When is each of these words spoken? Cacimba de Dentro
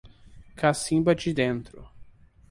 Cacimba 0.55 1.13
de 1.13 1.31
Dentro 1.31 1.87